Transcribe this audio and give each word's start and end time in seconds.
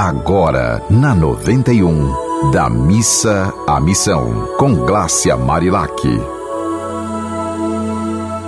Agora, 0.00 0.80
na 0.88 1.12
91, 1.12 2.52
da 2.52 2.70
missa 2.70 3.52
à 3.66 3.80
missão, 3.80 4.48
com 4.56 4.72
Glácia 4.72 5.36
Marilac. 5.36 5.92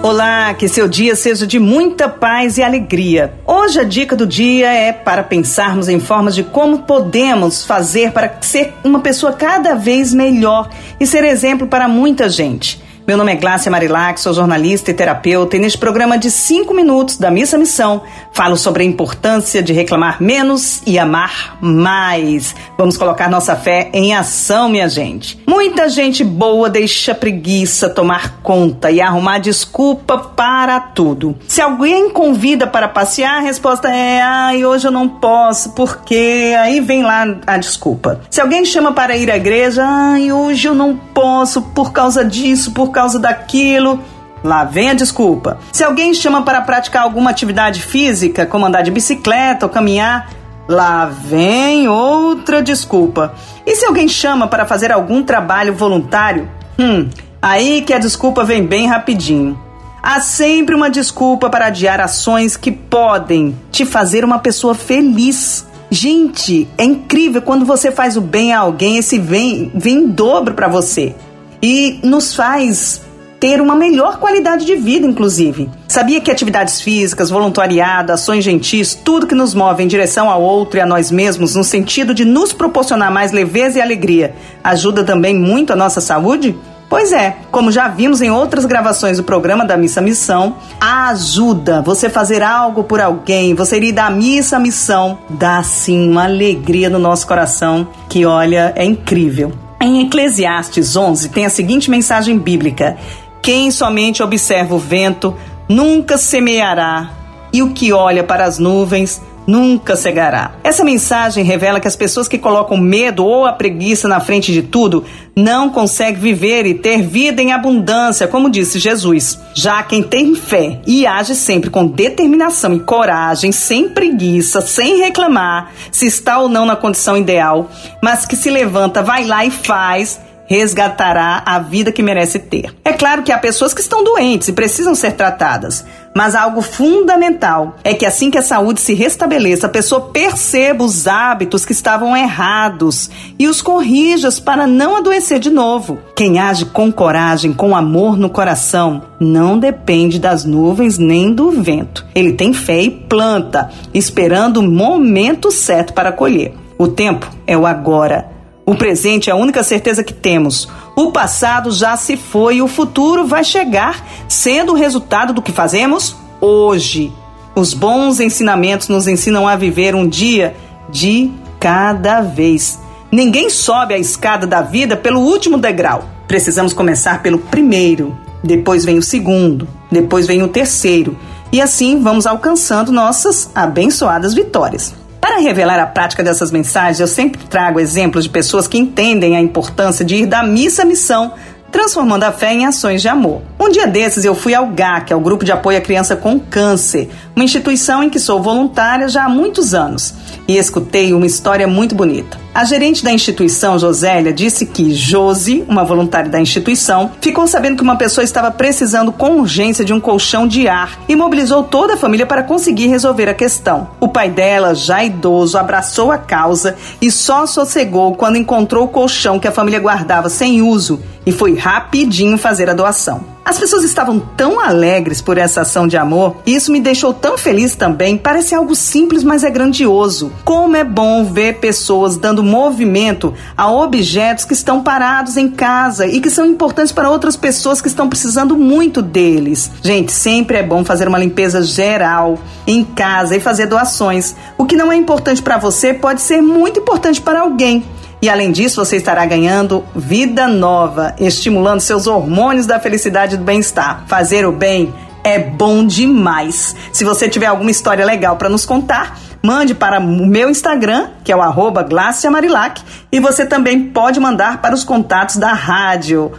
Olá, 0.00 0.54
que 0.54 0.68
seu 0.68 0.86
dia 0.86 1.16
seja 1.16 1.48
de 1.48 1.58
muita 1.58 2.08
paz 2.08 2.56
e 2.56 2.62
alegria. 2.62 3.34
Hoje 3.44 3.80
a 3.80 3.82
dica 3.82 4.14
do 4.14 4.28
dia 4.28 4.72
é 4.72 4.92
para 4.92 5.24
pensarmos 5.24 5.88
em 5.88 5.98
formas 5.98 6.36
de 6.36 6.44
como 6.44 6.82
podemos 6.82 7.64
fazer 7.64 8.12
para 8.12 8.32
ser 8.40 8.72
uma 8.84 9.00
pessoa 9.00 9.32
cada 9.32 9.74
vez 9.74 10.14
melhor 10.14 10.70
e 11.00 11.04
ser 11.06 11.24
exemplo 11.24 11.66
para 11.66 11.88
muita 11.88 12.28
gente. 12.28 12.80
Meu 13.10 13.16
nome 13.16 13.32
é 13.32 13.34
Glácia 13.34 13.72
Marilac, 13.72 14.20
sou 14.20 14.32
jornalista 14.32 14.92
e 14.92 14.94
terapeuta, 14.94 15.56
e 15.56 15.58
neste 15.58 15.76
programa 15.76 16.16
de 16.16 16.30
5 16.30 16.72
minutos 16.72 17.16
da 17.16 17.28
Missa 17.28 17.58
Missão 17.58 18.02
falo 18.32 18.56
sobre 18.56 18.84
a 18.84 18.86
importância 18.86 19.60
de 19.60 19.72
reclamar 19.72 20.22
menos 20.22 20.80
e 20.86 20.96
amar 20.96 21.58
mais. 21.60 22.54
Vamos 22.78 22.96
colocar 22.96 23.28
nossa 23.28 23.56
fé 23.56 23.90
em 23.92 24.14
ação, 24.14 24.68
minha 24.68 24.88
gente. 24.88 25.42
Muita 25.44 25.88
gente 25.88 26.22
boa 26.22 26.70
deixa 26.70 27.12
preguiça 27.12 27.90
tomar 27.90 28.38
conta 28.44 28.92
e 28.92 29.00
arrumar 29.00 29.40
desculpa 29.40 30.16
para 30.16 30.78
tudo. 30.78 31.36
Se 31.48 31.60
alguém 31.60 32.10
convida 32.10 32.64
para 32.64 32.86
passear, 32.86 33.38
a 33.38 33.40
resposta 33.40 33.88
é: 33.88 34.22
ai, 34.22 34.64
hoje 34.64 34.86
eu 34.86 34.92
não 34.92 35.08
posso, 35.08 35.70
porque 35.70 36.54
aí 36.60 36.78
vem 36.78 37.02
lá 37.02 37.26
a 37.44 37.56
desculpa. 37.56 38.20
Se 38.30 38.40
alguém 38.40 38.64
chama 38.64 38.92
para 38.92 39.16
ir 39.16 39.28
à 39.32 39.36
igreja, 39.36 39.84
ai, 39.84 40.30
hoje 40.30 40.68
eu 40.68 40.76
não 40.76 40.96
posso 40.96 41.60
por 41.60 41.90
causa 41.90 42.24
disso, 42.24 42.70
por 42.70 42.92
causa 42.92 42.99
causa 43.00 43.18
daquilo. 43.18 43.98
Lá 44.44 44.64
vem 44.64 44.90
a 44.90 44.94
desculpa. 44.94 45.58
Se 45.72 45.82
alguém 45.82 46.12
chama 46.12 46.42
para 46.42 46.60
praticar 46.60 47.02
alguma 47.02 47.30
atividade 47.30 47.82
física, 47.82 48.44
como 48.44 48.66
andar 48.66 48.82
de 48.82 48.90
bicicleta 48.90 49.66
ou 49.66 49.72
caminhar, 49.72 50.30
lá 50.68 51.06
vem 51.06 51.88
outra 51.88 52.62
desculpa. 52.62 53.34
E 53.66 53.74
se 53.74 53.86
alguém 53.86 54.06
chama 54.06 54.46
para 54.46 54.66
fazer 54.66 54.92
algum 54.92 55.22
trabalho 55.22 55.74
voluntário, 55.74 56.48
hum, 56.78 57.08
aí 57.40 57.82
que 57.82 57.92
a 57.92 57.98
desculpa 57.98 58.44
vem 58.44 58.66
bem 58.66 58.86
rapidinho. 58.86 59.58
Há 60.02 60.20
sempre 60.20 60.74
uma 60.74 60.90
desculpa 60.90 61.50
para 61.50 61.66
adiar 61.66 62.00
ações 62.00 62.56
que 62.56 62.72
podem 62.72 63.58
te 63.70 63.84
fazer 63.84 64.24
uma 64.24 64.38
pessoa 64.38 64.74
feliz. 64.74 65.66
Gente, 65.90 66.68
é 66.78 66.84
incrível 66.84 67.42
quando 67.42 67.66
você 67.66 67.90
faz 67.90 68.16
o 68.16 68.20
bem 68.20 68.54
a 68.54 68.60
alguém, 68.60 68.96
esse 68.96 69.18
vem, 69.18 69.70
vem 69.74 69.98
em 69.98 70.08
dobro 70.08 70.54
para 70.54 70.68
você 70.68 71.14
e 71.62 72.00
nos 72.02 72.34
faz 72.34 73.02
ter 73.40 73.60
uma 73.60 73.74
melhor 73.74 74.18
qualidade 74.18 74.66
de 74.66 74.76
vida, 74.76 75.06
inclusive. 75.06 75.70
Sabia 75.88 76.20
que 76.20 76.30
atividades 76.30 76.82
físicas, 76.82 77.30
voluntariado, 77.30 78.12
ações 78.12 78.44
gentis, 78.44 78.94
tudo 78.94 79.26
que 79.26 79.34
nos 79.34 79.54
move 79.54 79.82
em 79.82 79.88
direção 79.88 80.30
ao 80.30 80.42
outro 80.42 80.78
e 80.78 80.80
a 80.80 80.86
nós 80.86 81.10
mesmos, 81.10 81.56
no 81.56 81.64
sentido 81.64 82.12
de 82.12 82.26
nos 82.26 82.52
proporcionar 82.52 83.10
mais 83.10 83.32
leveza 83.32 83.78
e 83.78 83.82
alegria, 83.82 84.34
ajuda 84.62 85.02
também 85.02 85.34
muito 85.34 85.72
a 85.72 85.76
nossa 85.76 86.02
saúde? 86.02 86.54
Pois 86.90 87.12
é, 87.12 87.36
como 87.50 87.72
já 87.72 87.88
vimos 87.88 88.20
em 88.20 88.30
outras 88.30 88.66
gravações 88.66 89.16
do 89.16 89.24
programa 89.24 89.64
da 89.64 89.76
Missa 89.76 90.00
Missão, 90.00 90.56
ajuda 90.80 91.80
você 91.80 92.10
fazer 92.10 92.42
algo 92.42 92.82
por 92.82 93.00
alguém, 93.00 93.54
você 93.54 93.78
ir 93.78 93.92
da 93.92 94.10
missa 94.10 94.58
missão, 94.58 95.18
dá 95.30 95.62
sim 95.62 96.10
uma 96.10 96.24
alegria 96.24 96.90
no 96.90 96.98
nosso 96.98 97.26
coração 97.28 97.88
que, 98.08 98.26
olha, 98.26 98.72
é 98.74 98.84
incrível. 98.84 99.69
Em 99.82 100.02
Eclesiastes 100.02 100.94
11 100.94 101.30
tem 101.30 101.46
a 101.46 101.50
seguinte 101.50 101.90
mensagem 101.90 102.38
bíblica: 102.38 102.98
Quem 103.40 103.70
somente 103.70 104.22
observa 104.22 104.74
o 104.74 104.78
vento 104.78 105.34
nunca 105.66 106.18
semeará, 106.18 107.10
e 107.50 107.62
o 107.62 107.72
que 107.72 107.90
olha 107.90 108.22
para 108.22 108.44
as 108.44 108.58
nuvens 108.58 109.22
nunca 109.50 109.96
cegará. 109.96 110.52
Essa 110.62 110.84
mensagem 110.84 111.44
revela 111.44 111.80
que 111.80 111.88
as 111.88 111.96
pessoas 111.96 112.28
que 112.28 112.38
colocam 112.38 112.76
medo 112.76 113.24
ou 113.24 113.44
a 113.44 113.52
preguiça 113.52 114.06
na 114.06 114.20
frente 114.20 114.52
de 114.52 114.62
tudo 114.62 115.04
não 115.34 115.70
conseguem 115.70 116.20
viver 116.20 116.66
e 116.66 116.74
ter 116.74 117.02
vida 117.02 117.42
em 117.42 117.52
abundância, 117.52 118.28
como 118.28 118.48
disse 118.48 118.78
Jesus. 118.78 119.38
Já 119.54 119.82
quem 119.82 120.02
tem 120.02 120.34
fé 120.34 120.80
e 120.86 121.06
age 121.06 121.34
sempre 121.34 121.68
com 121.68 121.86
determinação 121.86 122.74
e 122.74 122.80
coragem, 122.80 123.50
sem 123.50 123.88
preguiça, 123.88 124.60
sem 124.60 124.98
reclamar 124.98 125.72
se 125.90 126.06
está 126.06 126.38
ou 126.38 126.48
não 126.48 126.64
na 126.64 126.76
condição 126.76 127.16
ideal, 127.16 127.68
mas 128.02 128.24
que 128.24 128.36
se 128.36 128.50
levanta, 128.50 129.02
vai 129.02 129.24
lá 129.24 129.44
e 129.44 129.50
faz 129.50 130.20
resgatará 130.50 131.44
a 131.46 131.60
vida 131.60 131.92
que 131.92 132.02
merece 132.02 132.40
ter. 132.40 132.74
É 132.84 132.92
claro 132.92 133.22
que 133.22 133.30
há 133.30 133.38
pessoas 133.38 133.72
que 133.72 133.80
estão 133.80 134.02
doentes 134.02 134.48
e 134.48 134.52
precisam 134.52 134.96
ser 134.96 135.12
tratadas, 135.12 135.84
mas 136.12 136.34
algo 136.34 136.60
fundamental 136.60 137.76
é 137.84 137.94
que 137.94 138.04
assim 138.04 138.32
que 138.32 138.38
a 138.38 138.42
saúde 138.42 138.80
se 138.80 138.92
restabeleça, 138.92 139.68
a 139.68 139.70
pessoa 139.70 140.10
perceba 140.12 140.82
os 140.82 141.06
hábitos 141.06 141.64
que 141.64 141.70
estavam 141.70 142.16
errados 142.16 143.08
e 143.38 143.46
os 143.46 143.62
corrija 143.62 144.28
para 144.44 144.66
não 144.66 144.96
adoecer 144.96 145.38
de 145.38 145.50
novo. 145.50 145.98
Quem 146.16 146.40
age 146.40 146.64
com 146.64 146.90
coragem, 146.90 147.52
com 147.52 147.76
amor 147.76 148.16
no 148.16 148.28
coração, 148.28 149.02
não 149.20 149.56
depende 149.56 150.18
das 150.18 150.44
nuvens 150.44 150.98
nem 150.98 151.32
do 151.32 151.50
vento. 151.50 152.04
Ele 152.12 152.32
tem 152.32 152.52
fé 152.52 152.82
e 152.82 152.90
planta, 152.90 153.70
esperando 153.94 154.58
o 154.58 154.68
momento 154.68 155.50
certo 155.52 155.92
para 155.92 156.10
colher. 156.10 156.54
O 156.76 156.88
tempo 156.88 157.30
é 157.46 157.56
o 157.56 157.66
agora. 157.66 158.39
O 158.70 158.76
presente 158.76 159.28
é 159.28 159.32
a 159.32 159.36
única 159.36 159.64
certeza 159.64 160.04
que 160.04 160.14
temos. 160.14 160.68
O 160.94 161.10
passado 161.10 161.72
já 161.72 161.96
se 161.96 162.16
foi 162.16 162.58
e 162.58 162.62
o 162.62 162.68
futuro 162.68 163.26
vai 163.26 163.42
chegar, 163.42 164.06
sendo 164.28 164.70
o 164.70 164.76
resultado 164.76 165.32
do 165.32 165.42
que 165.42 165.50
fazemos 165.50 166.14
hoje. 166.40 167.12
Os 167.56 167.74
bons 167.74 168.20
ensinamentos 168.20 168.86
nos 168.86 169.08
ensinam 169.08 169.48
a 169.48 169.56
viver 169.56 169.96
um 169.96 170.06
dia 170.06 170.54
de 170.88 171.32
cada 171.58 172.20
vez. 172.20 172.78
Ninguém 173.10 173.50
sobe 173.50 173.92
a 173.92 173.98
escada 173.98 174.46
da 174.46 174.62
vida 174.62 174.96
pelo 174.96 175.18
último 175.18 175.58
degrau. 175.58 176.04
Precisamos 176.28 176.72
começar 176.72 177.24
pelo 177.24 177.38
primeiro, 177.38 178.16
depois 178.40 178.84
vem 178.84 178.98
o 178.98 179.02
segundo, 179.02 179.66
depois 179.90 180.28
vem 180.28 180.44
o 180.44 180.48
terceiro. 180.48 181.18
E 181.50 181.60
assim 181.60 182.00
vamos 182.00 182.24
alcançando 182.24 182.92
nossas 182.92 183.50
abençoadas 183.52 184.32
vitórias. 184.32 184.94
Revelar 185.40 185.80
a 185.80 185.86
prática 185.86 186.22
dessas 186.22 186.50
mensagens, 186.50 187.00
eu 187.00 187.06
sempre 187.06 187.42
trago 187.44 187.80
exemplos 187.80 188.24
de 188.24 188.30
pessoas 188.30 188.68
que 188.68 188.78
entendem 188.78 189.36
a 189.36 189.40
importância 189.40 190.04
de 190.04 190.16
ir 190.16 190.26
da 190.26 190.42
missa 190.42 190.82
à 190.82 190.84
missão, 190.84 191.32
transformando 191.70 192.24
a 192.24 192.32
fé 192.32 192.52
em 192.52 192.66
ações 192.66 193.02
de 193.02 193.08
amor. 193.08 193.42
Um 193.58 193.68
dia 193.68 193.86
desses 193.86 194.24
eu 194.24 194.34
fui 194.34 194.54
ao 194.54 194.66
GAC, 194.68 195.12
ao 195.12 195.20
Grupo 195.20 195.44
de 195.44 195.52
Apoio 195.52 195.78
à 195.78 195.80
Criança 195.80 196.16
com 196.16 196.38
Câncer, 196.38 197.08
uma 197.34 197.44
instituição 197.44 198.02
em 198.02 198.10
que 198.10 198.18
sou 198.18 198.42
voluntária 198.42 199.08
já 199.08 199.24
há 199.24 199.28
muitos 199.28 199.74
anos, 199.74 200.14
e 200.48 200.56
escutei 200.56 201.12
uma 201.12 201.26
história 201.26 201.66
muito 201.66 201.94
bonita. 201.94 202.38
A 202.52 202.64
gerente 202.64 203.04
da 203.04 203.12
instituição, 203.12 203.78
Josélia, 203.78 204.32
disse 204.32 204.66
que 204.66 204.92
Josi, 204.92 205.64
uma 205.68 205.84
voluntária 205.84 206.28
da 206.28 206.40
instituição, 206.40 207.12
ficou 207.20 207.46
sabendo 207.46 207.76
que 207.76 207.82
uma 207.82 207.94
pessoa 207.94 208.24
estava 208.24 208.50
precisando 208.50 209.12
com 209.12 209.38
urgência 209.38 209.84
de 209.84 209.92
um 209.92 210.00
colchão 210.00 210.48
de 210.48 210.66
ar 210.66 210.98
e 211.08 211.14
mobilizou 211.14 211.62
toda 211.62 211.94
a 211.94 211.96
família 211.96 212.26
para 212.26 212.42
conseguir 212.42 212.88
resolver 212.88 213.28
a 213.28 213.34
questão. 213.34 213.90
O 214.00 214.08
pai 214.08 214.28
dela, 214.28 214.74
já 214.74 215.04
idoso, 215.04 215.56
abraçou 215.56 216.10
a 216.10 216.18
causa 216.18 216.74
e 217.00 217.08
só 217.08 217.46
sossegou 217.46 218.16
quando 218.16 218.36
encontrou 218.36 218.84
o 218.84 218.88
colchão 218.88 219.38
que 219.38 219.46
a 219.46 219.52
família 219.52 219.78
guardava 219.78 220.28
sem 220.28 220.60
uso 220.60 221.00
e 221.30 221.32
foi 221.32 221.54
rapidinho 221.54 222.36
fazer 222.36 222.68
a 222.68 222.74
doação. 222.74 223.24
As 223.44 223.56
pessoas 223.56 223.84
estavam 223.84 224.18
tão 224.18 224.58
alegres 224.58 225.22
por 225.22 225.38
essa 225.38 225.60
ação 225.60 225.86
de 225.86 225.96
amor 225.96 226.36
e 226.44 226.56
isso 226.56 226.72
me 226.72 226.80
deixou 226.80 227.14
tão 227.14 227.38
feliz 227.38 227.76
também. 227.76 228.16
Parece 228.16 228.52
algo 228.52 228.74
simples, 228.74 229.22
mas 229.22 229.44
é 229.44 229.50
grandioso. 229.50 230.32
Como 230.44 230.76
é 230.76 230.82
bom 230.82 231.24
ver 231.24 231.58
pessoas 231.58 232.16
dando 232.16 232.42
movimento 232.42 233.32
a 233.56 233.70
objetos 233.70 234.44
que 234.44 234.54
estão 234.54 234.82
parados 234.82 235.36
em 235.36 235.48
casa 235.48 236.04
e 236.04 236.20
que 236.20 236.30
são 236.30 236.44
importantes 236.44 236.92
para 236.92 237.08
outras 237.08 237.36
pessoas 237.36 237.80
que 237.80 237.88
estão 237.88 238.08
precisando 238.08 238.56
muito 238.56 239.00
deles. 239.00 239.70
Gente, 239.82 240.10
sempre 240.10 240.56
é 240.56 240.64
bom 240.64 240.84
fazer 240.84 241.06
uma 241.06 241.18
limpeza 241.18 241.62
geral 241.62 242.40
em 242.66 242.82
casa 242.82 243.36
e 243.36 243.40
fazer 243.40 243.66
doações. 243.66 244.34
O 244.58 244.64
que 244.64 244.76
não 244.76 244.90
é 244.90 244.96
importante 244.96 245.40
para 245.40 245.58
você 245.58 245.94
pode 245.94 246.22
ser 246.22 246.42
muito 246.42 246.80
importante 246.80 247.20
para 247.20 247.42
alguém. 247.42 247.84
E 248.22 248.28
além 248.28 248.52
disso, 248.52 248.84
você 248.84 248.96
estará 248.96 249.24
ganhando 249.24 249.84
vida 249.94 250.46
nova, 250.46 251.14
estimulando 251.18 251.80
seus 251.80 252.06
hormônios 252.06 252.66
da 252.66 252.78
felicidade 252.78 253.34
e 253.34 253.38
do 253.38 253.44
bem-estar. 253.44 254.04
Fazer 254.06 254.46
o 254.46 254.52
bem 254.52 254.92
é 255.24 255.38
bom 255.38 255.86
demais. 255.86 256.76
Se 256.92 257.04
você 257.04 257.28
tiver 257.28 257.46
alguma 257.46 257.70
história 257.70 258.04
legal 258.04 258.36
para 258.36 258.48
nos 258.48 258.66
contar, 258.66 259.18
mande 259.42 259.74
para 259.74 259.98
o 259.98 260.26
meu 260.26 260.50
Instagram, 260.50 261.08
que 261.24 261.32
é 261.32 261.36
o 261.36 261.42
arroba 261.42 261.86
Marilac, 262.30 262.82
e 263.10 263.20
você 263.20 263.46
também 263.46 263.88
pode 263.88 264.20
mandar 264.20 264.60
para 264.60 264.74
os 264.74 264.84
contatos 264.84 265.36
da 265.36 265.52
rádio. 265.52 266.32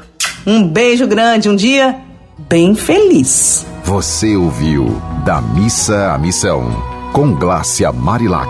Um 0.45 0.63
beijo 0.67 1.07
grande, 1.07 1.49
um 1.49 1.55
dia 1.55 1.95
bem 2.49 2.75
feliz. 2.75 3.65
Você 3.83 4.35
ouviu 4.35 5.01
Da 5.25 5.41
Missa 5.41 6.13
à 6.13 6.17
Missão, 6.17 6.71
com 7.11 7.33
Glácia 7.33 7.91
Marilac. 7.91 8.49